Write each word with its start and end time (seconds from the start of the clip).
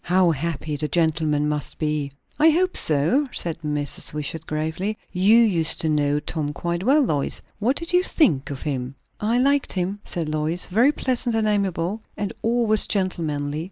"How 0.05 0.31
happy 0.31 0.77
the 0.77 0.87
gentleman 0.87 1.47
must 1.47 1.77
be!" 1.77 2.11
"I 2.39 2.49
hope 2.49 2.75
so," 2.75 3.29
said 3.31 3.59
Mrs. 3.61 4.13
Wishart 4.13 4.47
gravely. 4.47 4.97
"You 5.11 5.37
used 5.37 5.79
to 5.81 5.89
know 5.89 6.19
Tom 6.19 6.53
quite 6.53 6.81
well, 6.81 7.01
Lois. 7.03 7.39
What 7.59 7.75
did 7.75 7.93
you 7.93 8.01
think 8.01 8.49
of 8.49 8.63
him?" 8.63 8.95
"I 9.19 9.37
liked 9.37 9.73
him," 9.73 9.99
said 10.03 10.27
Lois. 10.27 10.65
"Very 10.65 10.91
pleasant 10.91 11.35
and 11.35 11.47
amiable, 11.47 12.01
and 12.17 12.33
always 12.41 12.87
gentlemanly. 12.87 13.59